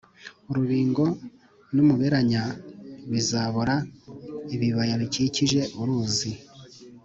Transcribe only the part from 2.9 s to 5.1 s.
bizabora Ibibaya